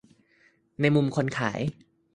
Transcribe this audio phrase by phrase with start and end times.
[0.81, 1.61] ในมุมคนขาย